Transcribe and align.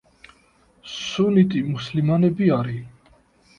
სუნიტი 0.93 1.63
მუსლიმანები 1.69 2.51
არიან. 2.59 3.15